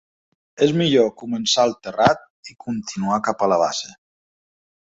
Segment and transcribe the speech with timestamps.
[0.67, 3.95] És millor començar al terrat i continuar cap a la base.